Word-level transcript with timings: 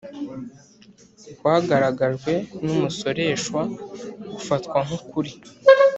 kwagaragajwe 1.37 2.33
n 2.63 2.65
umusoreshwa 2.73 3.61
gufatwa 4.35 4.77
nk 4.85 4.91
ukuri 4.97 5.31